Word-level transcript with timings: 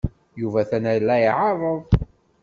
Yuba 0.39 0.59
atan 0.63 0.85
la 1.07 1.15
iɛerreḍ 1.25 1.81